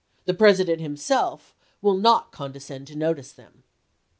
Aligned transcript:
The 0.25 0.33
President 0.33 0.81
himself 0.81 1.55
will 1.79 1.95
not 1.95 2.31
condescend 2.31 2.87
to 2.87 2.95
notice 2.97 3.31
them." 3.33 3.61